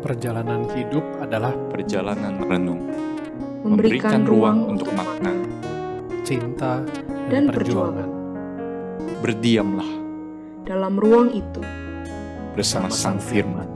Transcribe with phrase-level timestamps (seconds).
[0.00, 2.88] Perjalanan hidup adalah perjalanan renung,
[3.60, 5.28] memberikan ruang untuk makna.
[6.24, 6.80] cinta
[7.28, 8.08] Dan dan, perjuangan.
[9.20, 9.90] Berdiamlah
[10.64, 11.60] dalam ruang itu,
[12.56, 13.68] bersama Sang Firman.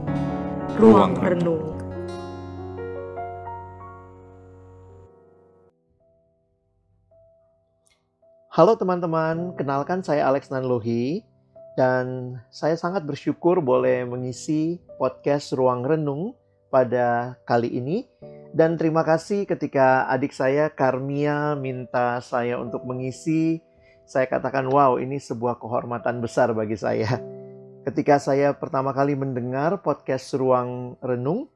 [0.81, 1.65] ruang Ruang renung.
[8.49, 11.34] Halo teman-teman, kenalkan saya Alex Nanlohi
[11.75, 16.39] dan saya sangat bersyukur boleh mengisi podcast Ruang Renung
[16.71, 18.07] pada kali ini
[18.55, 23.59] dan terima kasih ketika adik saya Karmia minta saya untuk mengisi.
[24.07, 27.19] Saya katakan wow, ini sebuah kehormatan besar bagi saya.
[27.83, 31.51] Ketika saya pertama kali mendengar podcast Ruang Renung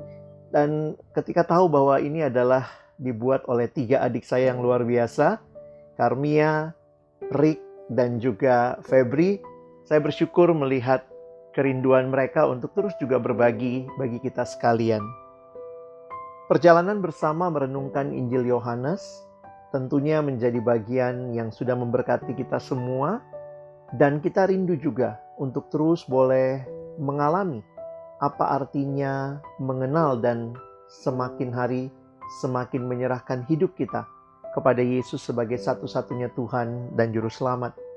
[0.51, 2.67] dan ketika tahu bahwa ini adalah
[2.99, 5.39] dibuat oleh tiga adik saya yang luar biasa,
[5.95, 6.75] Karmia,
[7.31, 7.63] Rick
[7.95, 9.39] dan juga Febri,
[9.89, 11.09] saya bersyukur melihat
[11.57, 15.01] kerinduan mereka untuk terus juga berbagi bagi kita sekalian.
[16.45, 19.01] Perjalanan bersama merenungkan Injil Yohanes
[19.73, 23.25] tentunya menjadi bagian yang sudah memberkati kita semua
[23.97, 26.69] dan kita rindu juga untuk terus boleh
[27.01, 27.65] mengalami
[28.21, 30.53] apa artinya mengenal dan
[31.01, 31.89] semakin hari
[32.45, 34.05] semakin menyerahkan hidup kita
[34.53, 37.88] kepada Yesus sebagai satu-satunya Tuhan dan Juru Selamat.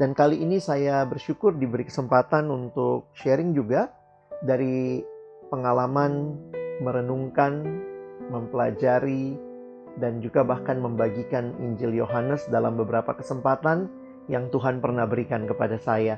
[0.00, 3.92] Dan kali ini saya bersyukur diberi kesempatan untuk sharing juga
[4.40, 5.04] dari
[5.52, 6.32] pengalaman
[6.80, 7.60] merenungkan,
[8.32, 9.36] mempelajari,
[10.00, 13.92] dan juga bahkan membagikan Injil Yohanes dalam beberapa kesempatan
[14.32, 16.16] yang Tuhan pernah berikan kepada saya.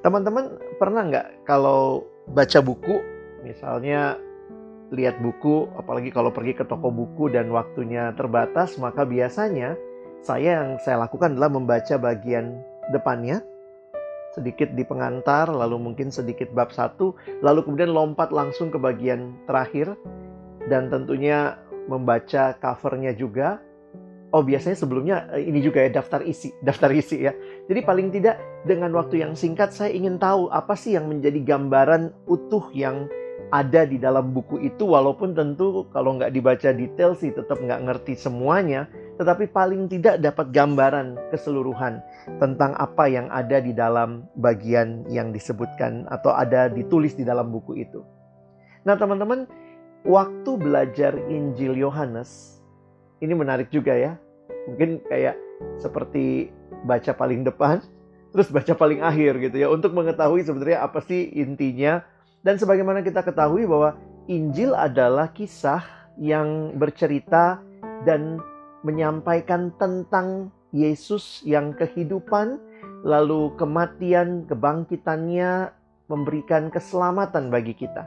[0.00, 2.96] Teman-teman pernah nggak kalau baca buku,
[3.44, 4.16] misalnya
[4.88, 9.76] lihat buku, apalagi kalau pergi ke toko buku dan waktunya terbatas, maka biasanya
[10.24, 12.58] saya yang saya lakukan adalah membaca bagian
[12.94, 13.42] depannya,
[14.36, 19.96] sedikit di pengantar, lalu mungkin sedikit bab satu, lalu kemudian lompat langsung ke bagian terakhir,
[20.68, 21.56] dan tentunya
[21.88, 23.58] membaca covernya juga.
[24.28, 27.32] Oh biasanya sebelumnya eh, ini juga ya daftar isi, daftar isi ya.
[27.66, 28.36] Jadi paling tidak
[28.68, 33.08] dengan waktu yang singkat saya ingin tahu apa sih yang menjadi gambaran utuh yang
[33.48, 38.12] ada di dalam buku itu walaupun tentu kalau nggak dibaca detail sih tetap nggak ngerti
[38.12, 38.84] semuanya
[39.16, 41.98] tetapi paling tidak dapat gambaran keseluruhan
[42.38, 47.82] tentang apa yang ada di dalam bagian yang disebutkan atau ada ditulis di dalam buku
[47.82, 48.04] itu.
[48.86, 49.48] Nah teman-teman
[50.06, 52.62] waktu belajar Injil Yohanes
[53.18, 54.14] ini menarik juga ya
[54.70, 55.34] mungkin kayak
[55.80, 56.54] seperti
[56.86, 57.82] baca paling depan
[58.30, 62.04] terus baca paling akhir gitu ya untuk mengetahui sebenarnya apa sih intinya
[62.46, 65.82] dan sebagaimana kita ketahui bahwa Injil adalah kisah
[66.20, 67.58] yang bercerita
[68.04, 68.38] dan
[68.84, 72.60] menyampaikan tentang Yesus yang kehidupan,
[73.02, 75.72] lalu kematian, kebangkitannya,
[76.12, 78.04] memberikan keselamatan bagi kita.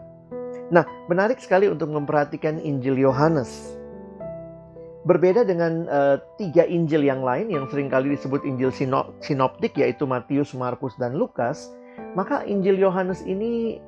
[0.72, 3.76] Nah, menarik sekali untuk memperhatikan Injil Yohanes.
[5.02, 10.06] Berbeda dengan uh, tiga Injil yang lain yang sering kali disebut Injil sino sinoptik yaitu
[10.06, 11.74] Matius, Markus, dan Lukas,
[12.14, 13.82] maka Injil Yohanes ini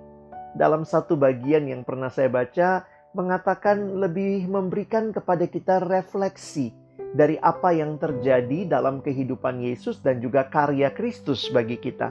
[0.53, 6.73] dalam satu bagian yang pernah saya baca mengatakan lebih memberikan kepada kita refleksi
[7.13, 12.09] dari apa yang terjadi dalam kehidupan Yesus dan juga karya Kristus bagi kita.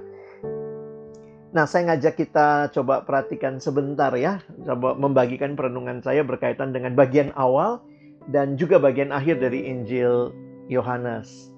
[1.52, 7.28] Nah, saya ngajak kita coba perhatikan sebentar ya, coba membagikan perenungan saya berkaitan dengan bagian
[7.36, 7.84] awal
[8.30, 10.32] dan juga bagian akhir dari Injil
[10.72, 11.52] Yohanes.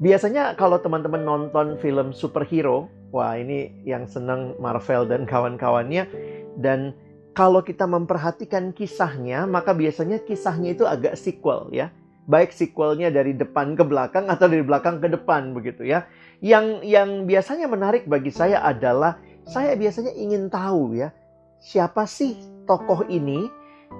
[0.00, 6.10] Biasanya kalau teman-teman nonton film superhero, wah ini yang senang Marvel dan kawan-kawannya
[6.58, 6.98] dan
[7.34, 11.90] kalau kita memperhatikan kisahnya, maka biasanya kisahnya itu agak sequel ya.
[12.30, 16.06] Baik sequelnya dari depan ke belakang atau dari belakang ke depan begitu ya.
[16.38, 21.10] Yang yang biasanya menarik bagi saya adalah saya biasanya ingin tahu ya,
[21.58, 23.50] siapa sih tokoh ini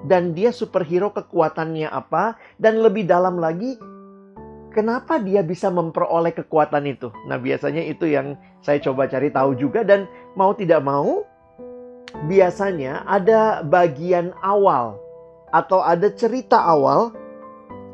[0.07, 3.77] dan dia superhero kekuatannya apa dan lebih dalam lagi
[4.75, 7.11] kenapa dia bisa memperoleh kekuatan itu.
[7.29, 11.21] Nah, biasanya itu yang saya coba cari tahu juga dan mau tidak mau
[12.25, 14.97] biasanya ada bagian awal
[15.53, 17.13] atau ada cerita awal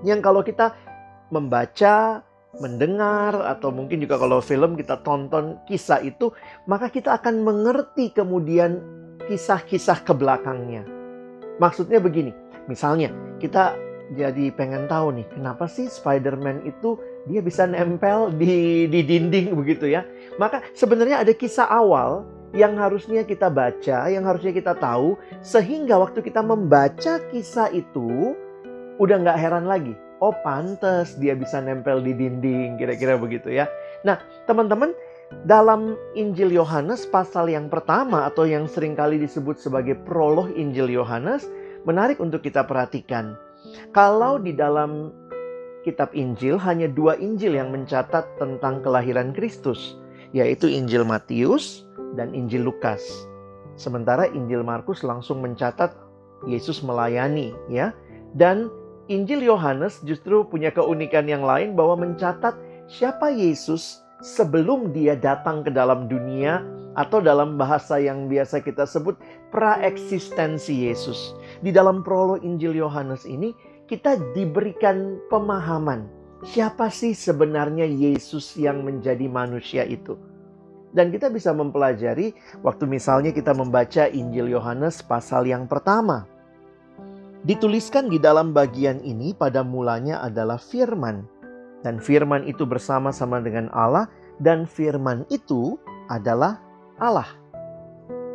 [0.07, 0.72] yang kalau kita
[1.28, 2.24] membaca,
[2.57, 6.31] mendengar atau mungkin juga kalau film kita tonton kisah itu,
[6.66, 8.80] maka kita akan mengerti kemudian
[9.28, 10.88] kisah-kisah ke belakangnya.
[11.60, 12.31] Maksudnya begini,
[12.66, 13.75] misalnya kita
[14.18, 19.89] jadi pengen tahu nih, kenapa sih Spider-Man itu dia bisa nempel di di dinding begitu
[19.89, 20.06] ya.
[20.41, 26.19] Maka sebenarnya ada kisah awal yang harusnya kita baca, yang harusnya kita tahu, sehingga waktu
[26.19, 28.35] kita membaca kisah itu,
[29.00, 29.95] udah nggak heran lagi.
[30.21, 33.65] Oh pantes dia bisa nempel di dinding, kira-kira begitu ya.
[34.06, 34.94] Nah teman-teman,
[35.47, 41.47] dalam Injil Yohanes pasal yang pertama atau yang sering kali disebut sebagai prolog Injil Yohanes,
[41.88, 43.33] menarik untuk kita perhatikan.
[43.95, 45.13] Kalau di dalam
[45.81, 49.98] kitab Injil hanya dua Injil yang mencatat tentang kelahiran Kristus,
[50.31, 51.86] yaitu Injil Matius
[52.16, 53.01] dan Injil Lukas.
[53.75, 55.94] Sementara Injil Markus langsung mencatat
[56.45, 57.94] Yesus melayani, ya.
[58.38, 58.69] Dan
[59.12, 62.56] Injil Yohanes justru punya keunikan yang lain bahwa mencatat
[62.88, 66.62] siapa Yesus sebelum dia datang ke dalam dunia
[66.94, 69.16] atau dalam bahasa yang biasa kita sebut
[69.50, 71.36] praeksistensi Yesus.
[71.63, 73.56] Di dalam prolog Injil Yohanes ini
[73.92, 76.08] kita diberikan pemahaman
[76.48, 80.18] siapa sih sebenarnya Yesus yang menjadi manusia itu.
[80.92, 86.28] Dan kita bisa mempelajari waktu misalnya kita membaca Injil Yohanes pasal yang pertama.
[87.48, 91.28] Dituliskan di dalam bagian ini pada mulanya adalah firman
[91.84, 94.08] dan firman itu bersama-sama dengan Allah
[94.44, 95.80] dan firman itu
[96.12, 96.60] adalah
[97.00, 97.28] Allah.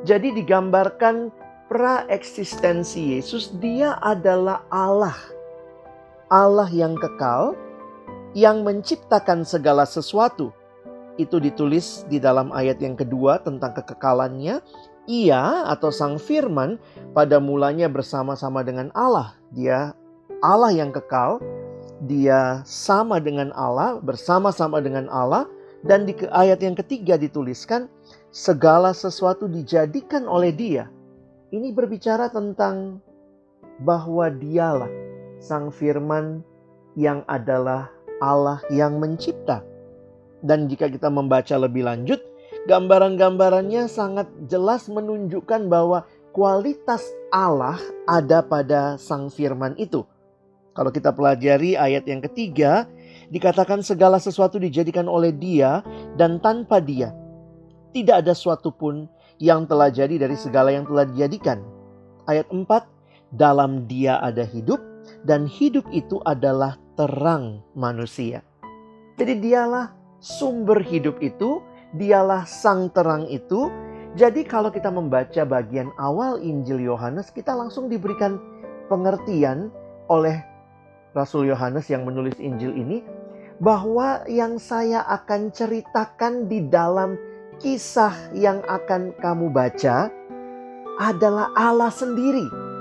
[0.08, 1.31] Jadi digambarkan
[1.69, 5.35] praeksistensi Yesus, dia adalah Allah.
[6.26, 7.55] Allah yang kekal,
[8.34, 10.50] yang menciptakan segala sesuatu.
[11.17, 14.58] Itu ditulis di dalam ayat yang kedua tentang kekekalannya.
[15.06, 16.82] Ia atau sang firman
[17.14, 19.38] pada mulanya bersama-sama dengan Allah.
[19.55, 19.94] Dia
[20.43, 21.38] Allah yang kekal,
[22.11, 25.46] dia sama dengan Allah, bersama-sama dengan Allah,
[25.87, 27.87] dan di ayat yang ketiga dituliskan
[28.34, 30.90] segala sesuatu dijadikan oleh Dia.
[31.55, 32.99] Ini berbicara tentang
[33.79, 35.06] bahwa Dialah
[35.36, 36.40] Sang Firman
[36.96, 39.60] yang adalah Allah yang mencipta.
[40.40, 42.20] Dan jika kita membaca lebih lanjut,
[42.68, 50.04] gambaran-gambarannya sangat jelas menunjukkan bahwa kualitas Allah ada pada Sang Firman itu.
[50.76, 52.84] Kalau kita pelajari ayat yang ketiga,
[53.32, 55.80] dikatakan segala sesuatu dijadikan oleh dia
[56.20, 57.16] dan tanpa dia.
[57.96, 59.08] Tidak ada suatu pun
[59.40, 61.64] yang telah jadi dari segala yang telah dijadikan.
[62.28, 62.68] Ayat 4,
[63.32, 64.95] dalam dia ada hidup
[65.26, 68.46] dan hidup itu adalah terang manusia.
[69.19, 69.90] Jadi dialah
[70.23, 71.61] sumber hidup itu,
[71.99, 73.69] dialah sang terang itu.
[74.17, 78.40] Jadi kalau kita membaca bagian awal Injil Yohanes, kita langsung diberikan
[78.88, 79.69] pengertian
[80.08, 80.40] oleh
[81.12, 83.02] Rasul Yohanes yang menulis Injil ini
[83.61, 87.17] bahwa yang saya akan ceritakan di dalam
[87.56, 90.12] kisah yang akan kamu baca
[91.00, 92.75] adalah Allah sendiri.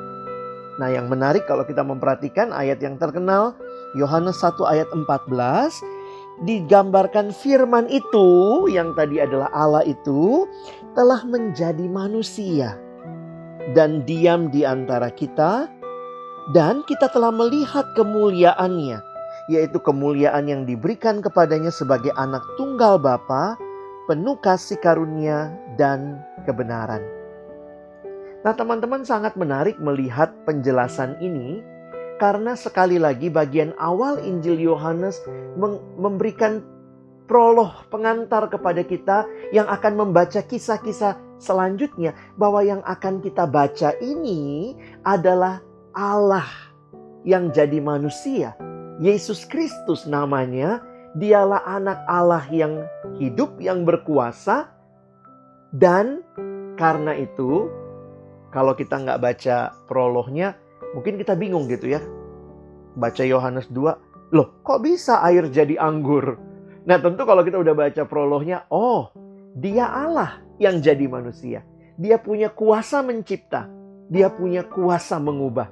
[0.75, 3.56] Nah, yang menarik kalau kita memperhatikan ayat yang terkenal
[3.95, 8.27] Yohanes 1 ayat 14 digambarkan firman itu
[8.68, 10.44] yang tadi adalah Allah itu
[10.92, 12.75] telah menjadi manusia
[13.72, 15.72] dan diam di antara kita
[16.51, 19.00] dan kita telah melihat kemuliaannya,
[19.50, 23.57] yaitu kemuliaan yang diberikan kepadanya sebagai anak tunggal Bapa,
[24.06, 25.50] penuh kasih karunia
[25.80, 27.14] dan kebenaran.
[28.45, 31.65] Nah, teman-teman sangat menarik melihat penjelasan ini
[32.21, 35.18] karena sekali lagi bagian awal Injil Yohanes
[35.97, 36.62] memberikan
[37.25, 44.77] prolog pengantar kepada kita yang akan membaca kisah-kisah selanjutnya bahwa yang akan kita baca ini
[45.01, 45.59] adalah
[45.98, 46.45] Allah
[47.25, 48.53] yang jadi manusia.
[49.01, 50.86] Yesus Kristus namanya,
[51.18, 52.86] dialah anak Allah yang
[53.18, 54.69] hidup, yang berkuasa.
[55.75, 56.24] Dan
[56.80, 57.68] karena itu,
[58.55, 60.55] kalau kita nggak baca prolognya,
[60.95, 62.00] mungkin kita bingung gitu ya.
[62.95, 66.39] Baca Yohanes 2, loh kok bisa air jadi anggur?
[66.88, 69.12] Nah tentu kalau kita udah baca prolognya, oh
[69.59, 71.67] dia Allah yang jadi manusia.
[72.00, 73.67] Dia punya kuasa mencipta.
[74.07, 75.67] Dia punya kuasa mengubah.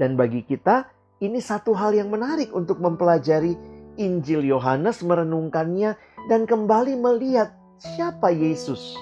[0.00, 0.88] Dan bagi kita,
[1.20, 3.52] ini satu hal yang menarik untuk mempelajari
[4.00, 5.92] Injil Yohanes, merenungkannya,
[6.32, 8.96] dan kembali melihat siapa Yesus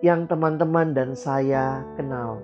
[0.00, 2.40] yang teman-teman dan saya kenal.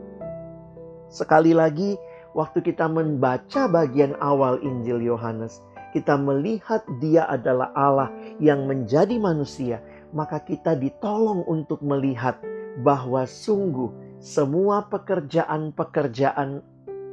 [1.08, 1.96] Sekali lagi,
[2.36, 5.64] waktu kita membaca bagian awal Injil Yohanes,
[5.96, 9.80] kita melihat Dia adalah Allah yang menjadi manusia,
[10.12, 12.36] maka kita ditolong untuk melihat
[12.84, 16.60] bahwa sungguh semua pekerjaan-pekerjaan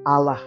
[0.03, 0.41] Allah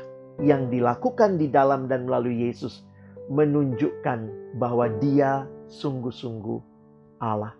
[0.44, 2.84] yang dilakukan di dalam dan melalui Yesus
[3.32, 6.60] menunjukkan bahwa dia sungguh-sungguh
[7.24, 7.56] Allah.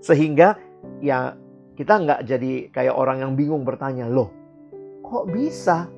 [0.00, 0.56] Sehingga
[1.04, 1.36] ya
[1.74, 4.42] kita nggak jadi kayak orang yang bingung bertanya, loh
[5.12, 5.92] kok bisa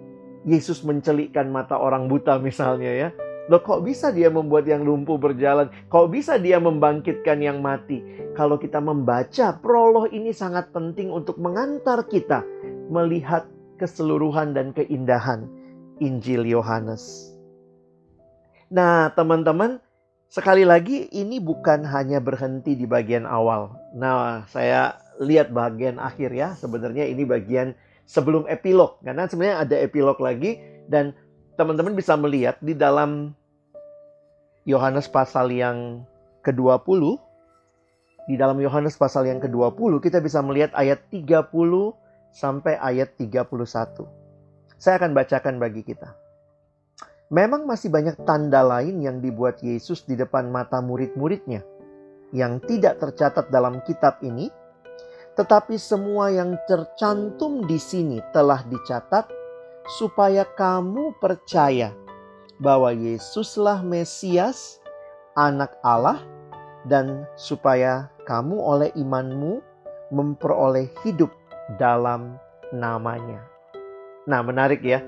[0.44, 3.08] Yesus mencelikkan mata orang buta misalnya ya?
[3.46, 5.68] Loh kok bisa dia membuat yang lumpuh berjalan?
[5.92, 8.02] Kok bisa dia membangkitkan yang mati?
[8.34, 12.44] Kalau kita membaca prolog ini sangat penting untuk mengantar kita
[12.88, 15.44] melihat keseluruhan dan keindahan
[16.00, 17.32] Injil Yohanes.
[18.72, 19.78] Nah, teman-teman,
[20.34, 23.70] Sekali lagi, ini bukan hanya berhenti di bagian awal.
[23.94, 26.54] Nah, saya lihat bagian akhir ya.
[26.58, 27.74] Sebenarnya ini bagian
[28.08, 28.98] sebelum epilog.
[29.02, 30.58] Karena sebenarnya ada epilog lagi
[30.90, 31.14] dan
[31.54, 33.34] teman-teman bisa melihat di dalam
[34.64, 36.02] Yohanes pasal yang
[36.44, 37.20] ke-20
[38.24, 41.52] di dalam Yohanes pasal yang ke-20 kita bisa melihat ayat 30
[42.32, 43.52] sampai ayat 31.
[44.80, 46.16] Saya akan bacakan bagi kita.
[47.32, 51.64] Memang masih banyak tanda lain yang dibuat Yesus di depan mata murid-muridnya
[52.34, 54.50] yang tidak tercatat dalam kitab ini,
[55.34, 59.26] tetapi semua yang tercantum di sini telah dicatat
[59.98, 61.92] supaya kamu percaya
[62.62, 64.78] bahwa Yesuslah Mesias,
[65.34, 66.22] Anak Allah,
[66.86, 69.58] dan supaya kamu oleh imanmu
[70.14, 71.34] memperoleh hidup
[71.76, 72.38] dalam
[72.70, 73.42] namanya.
[74.24, 75.02] Nah, menarik ya.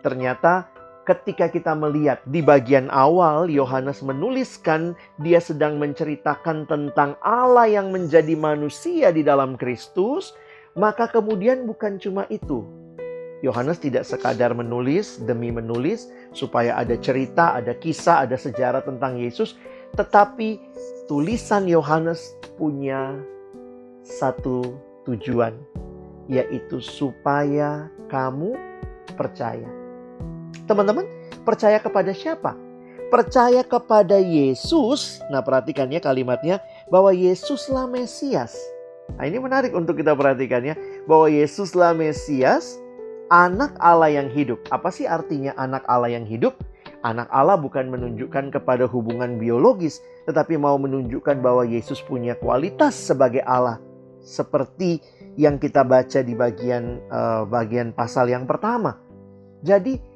[0.00, 0.70] Ternyata
[1.08, 4.92] ketika kita melihat di bagian awal Yohanes menuliskan
[5.24, 10.36] dia sedang menceritakan tentang Allah yang menjadi manusia di dalam Kristus,
[10.76, 12.60] maka kemudian bukan cuma itu.
[13.40, 19.56] Yohanes tidak sekadar menulis demi menulis supaya ada cerita, ada kisah, ada sejarah tentang Yesus,
[19.96, 20.60] tetapi
[21.08, 23.16] tulisan Yohanes punya
[24.04, 24.76] satu
[25.08, 25.54] tujuan,
[26.28, 28.58] yaitu supaya kamu
[29.14, 29.87] percaya.
[30.68, 31.08] Teman-teman,
[31.48, 32.52] percaya kepada siapa?
[33.08, 35.24] Percaya kepada Yesus.
[35.32, 36.60] Nah, perhatikan ya kalimatnya
[36.92, 38.52] bahwa Yesuslah Mesias.
[39.16, 40.76] Nah, ini menarik untuk kita perhatikan ya,
[41.08, 42.76] bahwa Yesuslah Mesias,
[43.32, 44.60] anak Allah yang hidup.
[44.68, 46.60] Apa sih artinya anak Allah yang hidup?
[47.00, 53.40] Anak Allah bukan menunjukkan kepada hubungan biologis, tetapi mau menunjukkan bahwa Yesus punya kualitas sebagai
[53.48, 53.80] Allah,
[54.20, 55.00] seperti
[55.38, 58.98] yang kita baca di bagian uh, bagian pasal yang pertama.
[59.62, 60.07] Jadi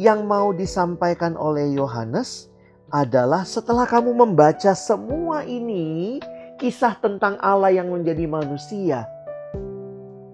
[0.00, 2.48] yang mau disampaikan oleh Yohanes
[2.92, 6.20] adalah setelah kamu membaca semua ini,
[6.60, 9.08] kisah tentang Allah yang menjadi manusia,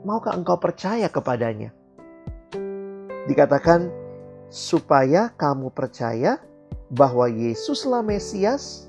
[0.03, 1.71] maukah engkau percaya kepadanya?
[3.31, 3.93] Dikatakan
[4.49, 6.43] supaya kamu percaya
[6.89, 8.89] bahwa Yesuslah Mesias,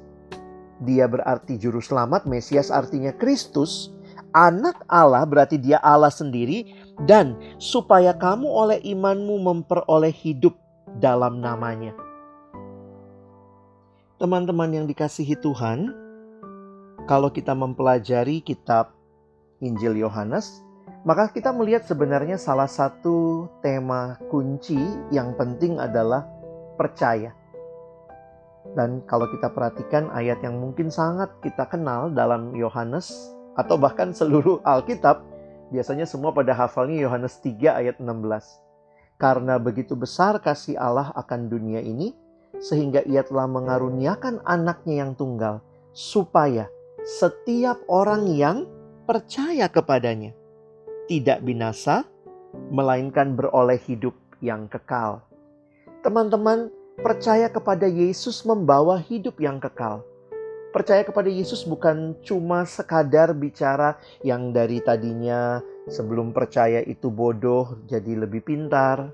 [0.79, 3.91] dia berarti juru selamat, Mesias artinya Kristus,
[4.31, 10.57] anak Allah berarti dia Allah sendiri, dan supaya kamu oleh imanmu memperoleh hidup
[10.99, 11.95] dalam namanya.
[14.19, 15.95] Teman-teman yang dikasihi Tuhan,
[17.07, 18.91] kalau kita mempelajari kitab
[19.63, 20.59] Injil Yohanes,
[21.07, 26.27] maka kita melihat sebenarnya salah satu tema kunci yang penting adalah
[26.75, 27.31] percaya.
[28.75, 33.09] Dan kalau kita perhatikan ayat yang mungkin sangat kita kenal dalam Yohanes
[33.55, 35.23] atau bahkan seluruh Alkitab,
[35.69, 38.09] biasanya semua pada hafalnya Yohanes 3 ayat 16.
[39.19, 42.15] Karena begitu besar kasih Allah akan dunia ini,
[42.59, 45.61] sehingga ia telah mengaruniakan anaknya yang tunggal,
[45.91, 46.67] supaya
[47.03, 48.67] setiap orang yang
[49.03, 50.35] percaya kepadanya
[51.09, 52.05] tidak binasa,
[52.69, 55.25] melainkan beroleh hidup yang kekal.
[56.05, 56.69] Teman-teman,
[57.01, 60.05] percaya kepada Yesus membawa hidup yang kekal.
[60.69, 68.13] Percaya kepada Yesus bukan cuma sekadar bicara yang dari tadinya Sebelum percaya itu bodoh, jadi
[68.13, 69.09] lebih pintar.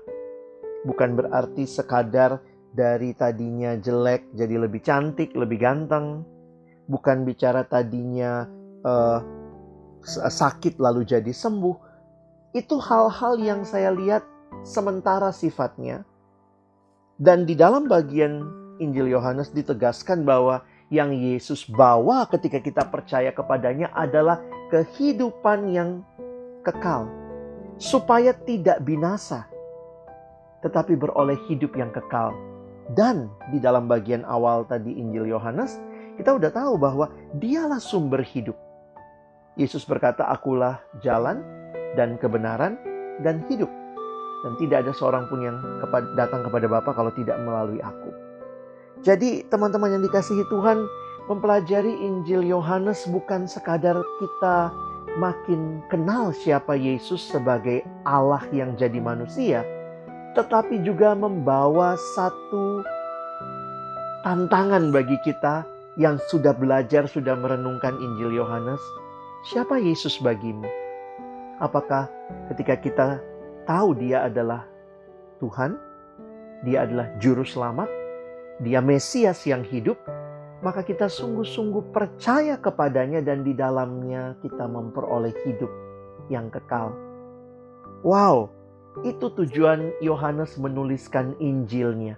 [0.84, 2.36] Bukan berarti sekadar
[2.76, 6.20] dari tadinya jelek jadi lebih cantik, lebih ganteng.
[6.84, 8.44] Bukan bicara tadinya
[8.84, 9.24] uh,
[10.28, 11.76] sakit lalu jadi sembuh.
[12.52, 14.20] Itu hal-hal yang saya lihat
[14.60, 16.04] sementara sifatnya.
[17.16, 18.44] Dan di dalam bagian
[18.84, 20.60] Injil Yohanes ditegaskan bahwa
[20.92, 24.38] yang Yesus bawa ketika kita percaya kepadanya adalah
[24.70, 26.06] kehidupan yang
[26.62, 27.10] kekal,
[27.78, 29.50] supaya tidak binasa,
[30.62, 32.34] tetapi beroleh hidup yang kekal.
[32.86, 35.74] Dan di dalam bagian awal tadi Injil Yohanes,
[36.14, 38.54] kita udah tahu bahwa dialah sumber hidup.
[39.58, 41.42] Yesus berkata, akulah jalan
[41.98, 42.78] dan kebenaran
[43.26, 43.70] dan hidup.
[44.44, 45.58] Dan tidak ada seorang pun yang
[46.14, 48.25] datang kepada Bapa kalau tidak melalui aku.
[49.06, 50.82] Jadi teman-teman yang dikasihi Tuhan,
[51.30, 54.74] mempelajari Injil Yohanes bukan sekadar kita
[55.14, 59.62] makin kenal siapa Yesus sebagai Allah yang jadi manusia,
[60.34, 62.82] tetapi juga membawa satu
[64.26, 65.62] tantangan bagi kita
[65.94, 68.82] yang sudah belajar, sudah merenungkan Injil Yohanes.
[69.46, 70.66] Siapa Yesus bagimu?
[71.62, 72.10] Apakah
[72.50, 73.08] ketika kita
[73.70, 74.66] tahu Dia adalah
[75.38, 75.78] Tuhan,
[76.66, 77.86] Dia adalah Juru Selamat,
[78.56, 80.00] Dia Mesias yang hidup,
[80.64, 85.68] maka kita sungguh-sungguh percaya kepadanya dan di dalamnya kita memperoleh hidup
[86.32, 86.96] yang kekal.
[88.00, 88.48] Wow,
[89.04, 92.16] itu tujuan Yohanes menuliskan Injilnya.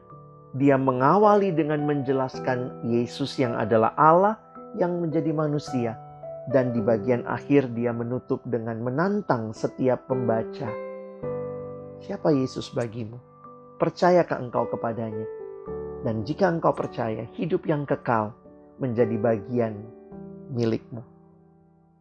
[0.57, 4.41] dia mengawali dengan menjelaskan Yesus yang adalah Allah
[4.81, 5.93] yang menjadi manusia.
[6.49, 10.73] Dan di bagian akhir dia menutup dengan menantang setiap pembaca.
[12.01, 13.21] Siapa Yesus bagimu?
[13.77, 15.38] Percayakah engkau kepadanya?
[16.07, 18.31] Dan jika engkau percaya, hidup yang kekal
[18.79, 19.75] menjadi bagian
[20.55, 21.03] milikmu.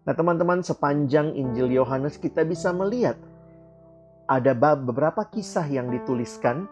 [0.08, 3.20] Nah, teman-teman, sepanjang Injil Yohanes kita bisa melihat
[4.30, 6.70] ada beberapa kisah yang dituliskan.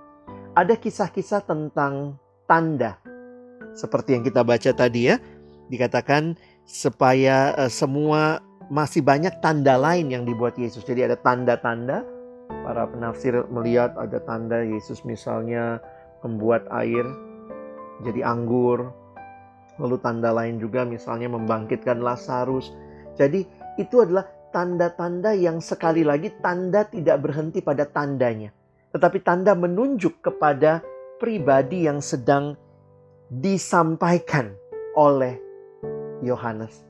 [0.56, 2.16] Ada kisah-kisah tentang
[2.48, 2.96] tanda.
[3.76, 5.20] Seperti yang kita baca tadi ya,
[5.68, 8.40] dikatakan supaya uh, semua
[8.72, 10.88] masih banyak tanda lain yang dibuat Yesus.
[10.88, 12.08] Jadi ada tanda-tanda.
[12.46, 15.82] Para penafsir melihat ada tanda Yesus misalnya
[16.26, 17.06] membuat air
[18.02, 18.90] jadi anggur.
[19.78, 22.74] Lalu tanda lain juga misalnya membangkitkan Lazarus.
[23.16, 23.46] Jadi
[23.78, 28.50] itu adalah tanda-tanda yang sekali lagi tanda tidak berhenti pada tandanya.
[28.96, 30.80] Tetapi tanda menunjuk kepada
[31.20, 32.56] pribadi yang sedang
[33.28, 34.56] disampaikan
[34.96, 35.36] oleh
[36.24, 36.88] Yohanes.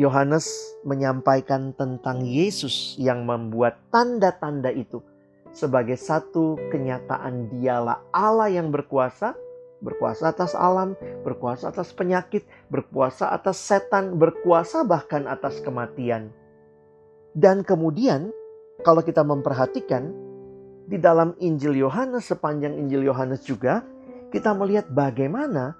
[0.00, 0.48] Yohanes
[0.88, 5.04] menyampaikan tentang Yesus yang membuat tanda-tanda itu
[5.50, 9.34] sebagai satu kenyataan dialah Allah yang berkuasa,
[9.82, 10.94] berkuasa atas alam,
[11.26, 16.30] berkuasa atas penyakit, berkuasa atas setan, berkuasa bahkan atas kematian.
[17.34, 18.30] Dan kemudian
[18.82, 20.10] kalau kita memperhatikan
[20.90, 23.86] di dalam Injil Yohanes sepanjang Injil Yohanes juga
[24.34, 25.74] kita melihat bagaimana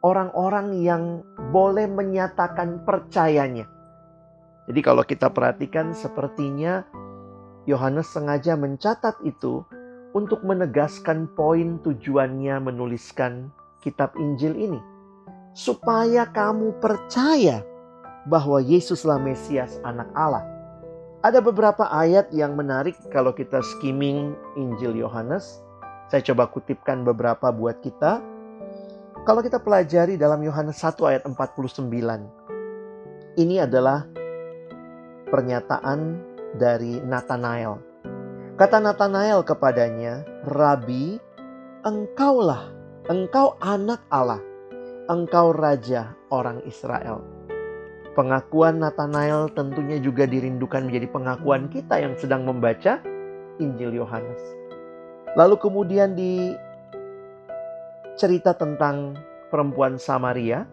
[0.00, 3.68] orang-orang yang boleh menyatakan percayanya.
[4.68, 6.84] Jadi kalau kita perhatikan sepertinya
[7.70, 9.62] Yohanes sengaja mencatat itu
[10.10, 14.80] untuk menegaskan poin tujuannya menuliskan kitab Injil ini.
[15.54, 17.62] Supaya kamu percaya
[18.26, 20.42] bahwa Yesuslah Mesias anak Allah.
[21.20, 25.60] Ada beberapa ayat yang menarik kalau kita skimming Injil Yohanes.
[26.08, 28.18] Saya coba kutipkan beberapa buat kita.
[29.28, 31.86] Kalau kita pelajari dalam Yohanes 1 ayat 49.
[33.36, 34.08] Ini adalah
[35.28, 37.78] pernyataan dari Nathanael.
[38.58, 41.16] Kata Nathanael kepadanya, "Rabi,
[41.86, 42.68] engkaulah,
[43.08, 44.42] engkau anak Allah,
[45.08, 47.24] engkau raja orang Israel."
[48.12, 52.98] Pengakuan Nathanael tentunya juga dirindukan menjadi pengakuan kita yang sedang membaca
[53.62, 54.42] Injil Yohanes.
[55.38, 56.52] Lalu kemudian di
[58.18, 59.14] cerita tentang
[59.48, 60.66] perempuan Samaria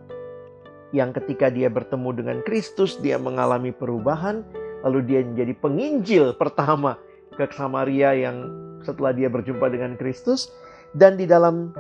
[0.91, 4.41] yang ketika dia bertemu dengan Kristus dia mengalami perubahan
[4.85, 6.97] lalu dia menjadi penginjil pertama
[7.33, 8.49] ke Samaria yang
[8.81, 10.49] setelah dia berjumpa dengan Kristus.
[10.95, 11.75] Dan di dalam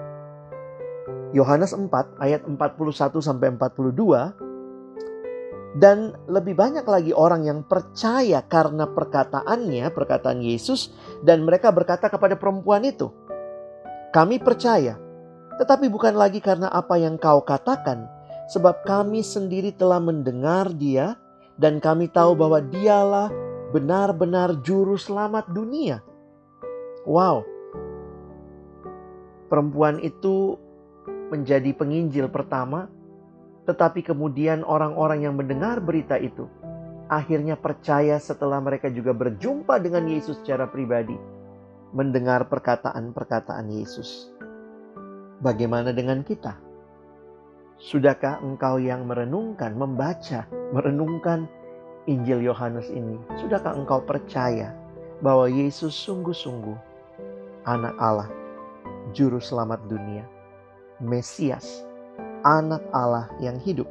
[1.31, 1.89] Yohanes 4
[2.21, 4.47] ayat 41 sampai 42
[5.77, 10.89] dan lebih banyak lagi orang yang percaya karena perkataannya, perkataan Yesus,
[11.21, 13.13] dan mereka berkata kepada perempuan itu,
[14.09, 14.97] "Kami percaya,
[15.61, 18.09] tetapi bukan lagi karena apa yang kau katakan,
[18.49, 21.13] sebab kami sendiri telah mendengar Dia,
[21.57, 23.29] dan kami tahu bahwa Dialah
[23.73, 26.01] benar-benar Juru Selamat dunia."
[27.03, 27.43] Wow,
[29.51, 30.55] perempuan itu
[31.27, 32.87] menjadi penginjil pertama
[33.67, 36.47] tetapi kemudian orang-orang yang mendengar berita itu
[37.11, 41.15] akhirnya percaya setelah mereka juga berjumpa dengan Yesus secara pribadi,
[41.95, 44.31] mendengar perkataan-perkataan Yesus.
[45.39, 46.66] Bagaimana dengan kita?
[47.77, 51.45] Sudahkah engkau yang merenungkan, membaca, merenungkan
[52.09, 53.21] Injil Yohanes ini?
[53.37, 54.73] Sudahkah engkau percaya
[55.21, 56.73] bahwa Yesus sungguh-sungguh
[57.69, 58.33] anak Allah,
[59.13, 60.25] juru selamat dunia,
[60.97, 61.85] Mesias,
[62.41, 63.85] anak Allah yang hidup.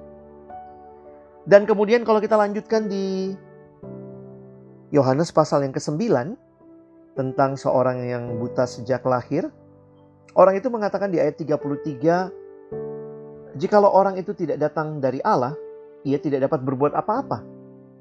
[1.46, 3.38] Dan kemudian kalau kita lanjutkan di
[4.90, 6.34] Yohanes pasal yang ke-9
[7.14, 9.46] tentang seorang yang buta sejak lahir,
[10.34, 12.45] orang itu mengatakan di ayat 33,
[13.56, 15.56] jikalau orang itu tidak datang dari Allah,
[16.06, 17.42] ia tidak dapat berbuat apa-apa.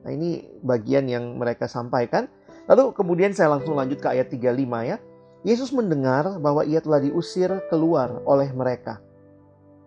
[0.05, 2.29] Nah ini bagian yang mereka sampaikan.
[2.69, 4.97] Lalu kemudian saya langsung lanjut ke ayat 35 ya.
[5.45, 9.01] Yesus mendengar bahwa ia telah diusir keluar oleh mereka.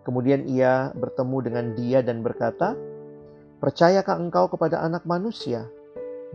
[0.07, 2.75] Kemudian ia bertemu dengan dia dan berkata,
[3.59, 5.67] "Percayakah engkau kepada Anak Manusia?"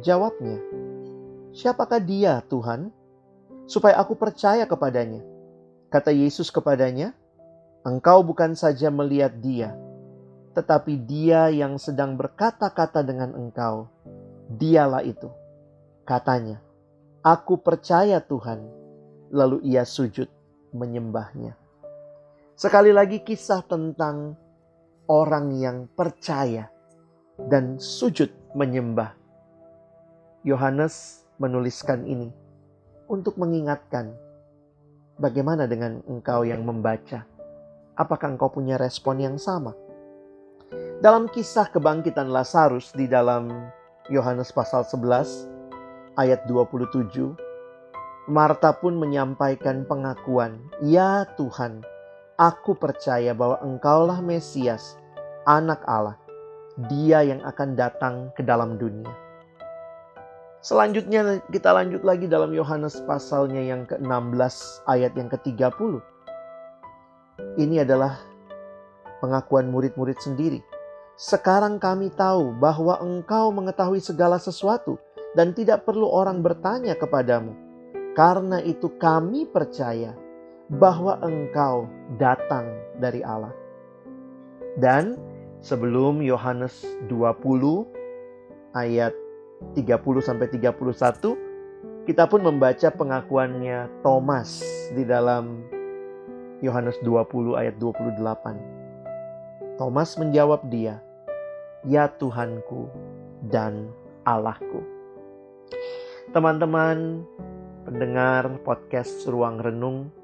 [0.05, 0.61] Jawabnya,
[1.57, 2.93] "Siapakah dia, Tuhan,
[3.65, 5.25] supaya aku percaya kepadanya?"
[5.89, 7.17] Kata Yesus kepadanya,
[7.85, 9.77] "Engkau bukan saja melihat dia,
[10.57, 13.93] tetapi dia yang sedang berkata-kata dengan engkau.
[14.49, 15.29] Dialah itu."
[16.09, 16.61] Katanya,
[17.21, 18.65] "Aku percaya Tuhan."
[19.35, 20.31] Lalu ia sujud
[20.73, 21.59] menyembahnya.
[22.55, 24.39] Sekali lagi kisah tentang
[25.11, 26.71] orang yang percaya
[27.51, 29.11] dan sujud menyembah.
[30.47, 32.31] Yohanes menuliskan ini
[33.11, 34.15] untuk mengingatkan
[35.15, 37.23] Bagaimana dengan engkau yang membaca?
[37.95, 39.71] Apakah engkau punya respon yang sama?
[40.99, 43.71] Dalam kisah kebangkitan Lazarus di dalam
[44.11, 45.47] Yohanes pasal 11
[46.19, 47.39] ayat 27,
[48.27, 51.87] Marta pun menyampaikan pengakuan, "Ya Tuhan,
[52.35, 54.99] aku percaya bahwa Engkaulah Mesias,
[55.47, 56.19] Anak Allah,
[56.91, 59.15] Dia yang akan datang ke dalam dunia."
[60.67, 66.14] Selanjutnya kita lanjut lagi dalam Yohanes pasalnya yang ke-16 ayat yang ke-30.
[67.35, 68.15] Ini adalah
[69.19, 70.63] pengakuan murid-murid sendiri.
[71.19, 74.99] Sekarang kami tahu bahwa engkau mengetahui segala sesuatu
[75.35, 77.55] dan tidak perlu orang bertanya kepadamu.
[78.15, 80.15] Karena itu kami percaya
[80.71, 82.71] bahwa engkau datang
[83.03, 83.51] dari Allah.
[84.79, 85.19] Dan
[85.59, 89.15] sebelum Yohanes 20 ayat
[89.75, 94.61] 30 sampai 31 kita pun membaca pengakuannya Thomas
[94.93, 95.74] di dalam
[96.63, 98.59] Yohanes 20 ayat 28.
[99.75, 101.03] Thomas menjawab dia,
[101.83, 102.87] "Ya Tuhanku
[103.51, 103.91] dan
[104.23, 104.85] Allahku."
[106.31, 107.27] Teman-teman
[107.83, 110.15] pendengar podcast Ruang Renung,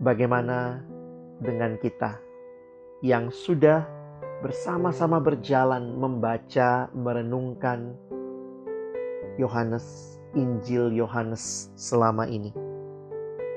[0.00, 0.80] bagaimana
[1.40, 2.18] dengan kita
[3.04, 3.84] yang sudah
[4.40, 7.96] bersama-sama berjalan membaca, merenungkan
[9.40, 12.52] Yohanes, Injil Yohanes selama ini.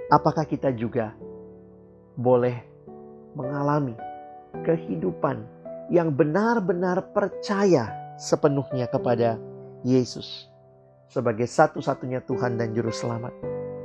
[0.07, 1.12] Apakah kita juga
[2.17, 2.58] boleh
[3.38, 3.93] mengalami
[4.65, 5.45] kehidupan
[5.93, 9.38] yang benar-benar percaya sepenuhnya kepada
[9.86, 10.49] Yesus
[11.08, 13.32] sebagai satu-satunya Tuhan dan Juru Selamat?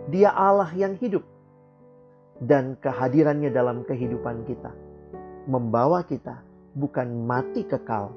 [0.08, 1.22] Dia Allah yang hidup
[2.42, 4.72] dan kehadirannya dalam kehidupan kita
[5.46, 6.42] membawa kita
[6.74, 8.16] bukan mati kekal,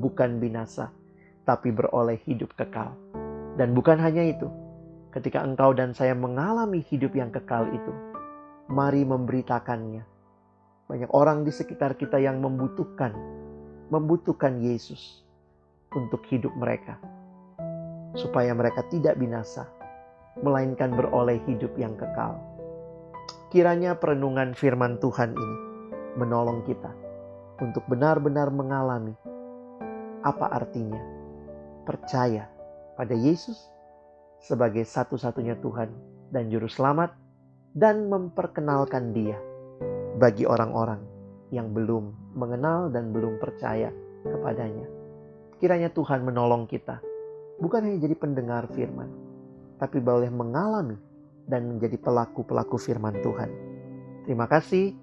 [0.00, 0.94] bukan binasa,
[1.42, 2.94] tapi beroleh hidup kekal.
[3.56, 4.48] Dan bukan hanya itu,
[5.12, 7.92] ketika engkau dan saya mengalami hidup yang kekal itu,
[8.66, 10.02] mari memberitakannya.
[10.86, 13.14] Banyak orang di sekitar kita yang membutuhkan,
[13.90, 15.22] membutuhkan Yesus
[15.94, 16.98] untuk hidup mereka,
[18.14, 19.66] supaya mereka tidak binasa,
[20.42, 22.38] melainkan beroleh hidup yang kekal.
[23.50, 25.58] Kiranya perenungan firman Tuhan ini
[26.18, 26.90] menolong kita
[27.62, 29.14] untuk benar-benar mengalami
[30.26, 30.98] apa artinya
[31.86, 32.50] percaya
[32.98, 33.56] pada Yesus
[34.42, 35.88] sebagai satu-satunya Tuhan
[36.34, 37.14] dan Juru Selamat,
[37.76, 39.36] dan memperkenalkan Dia
[40.16, 41.04] bagi orang-orang
[41.52, 43.92] yang belum mengenal dan belum percaya
[44.24, 44.88] kepadanya.
[45.60, 47.04] Kiranya Tuhan menolong kita,
[47.60, 49.12] bukan hanya jadi pendengar firman,
[49.76, 50.96] tapi boleh mengalami
[51.44, 53.50] dan menjadi pelaku-pelaku firman Tuhan.
[54.24, 54.96] Terima kasih,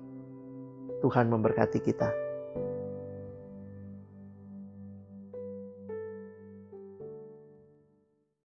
[0.99, 2.22] Tuhan memberkati kita.